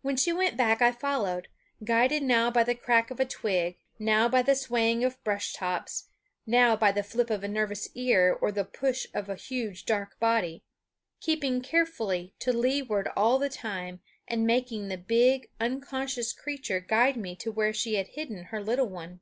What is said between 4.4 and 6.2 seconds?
a swaying of brush tops,